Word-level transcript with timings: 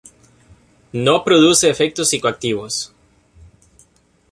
No 0.93 1.23
produce 1.23 1.69
efectos 1.69 2.07
psicoactivos. 2.09 2.91